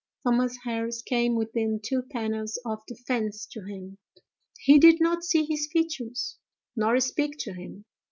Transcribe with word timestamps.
Thomas 0.23 0.57
Harris 0.63 1.03
came 1.03 1.35
within 1.35 1.79
two 1.79 2.01
panels 2.01 2.57
of 2.65 2.81
the 2.87 2.95
fence 2.95 3.45
to 3.51 3.61
him; 3.67 3.99
he 4.57 4.79
did 4.79 4.99
not 4.99 5.23
see 5.23 5.45
his 5.45 5.69
features, 5.71 6.39
nor 6.75 6.99
speak 6.99 7.35
to 7.41 7.53
him. 7.53 7.85